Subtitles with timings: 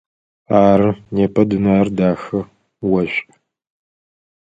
[0.61, 2.39] Ары, непэ дунаир дахэ,
[2.97, 3.29] ошӏу.